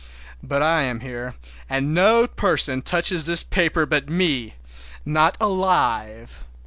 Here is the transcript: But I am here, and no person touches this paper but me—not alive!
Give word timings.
But 0.41 0.63
I 0.63 0.81
am 0.81 1.01
here, 1.01 1.35
and 1.69 1.93
no 1.93 2.25
person 2.25 2.81
touches 2.81 3.27
this 3.27 3.43
paper 3.43 3.85
but 3.85 4.09
me—not 4.09 5.37
alive! 5.39 6.43